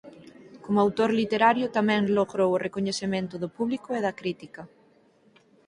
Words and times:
Como 0.63 0.77
autor 0.85 1.09
literario 1.21 1.73
tamén 1.77 2.01
logrou 2.17 2.49
o 2.53 2.61
recoñecemento 2.65 3.35
do 3.39 3.49
público 3.57 3.89
e 3.97 3.99
da 4.05 4.17
crítica. 4.19 4.61